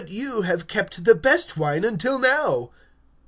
Thou 0.07 0.41
hast 0.41 0.67
kept 0.67 1.03
the 1.03 1.13
good 1.13 1.55
wine 1.57 1.85
until 1.85 2.17
now. 2.17 2.71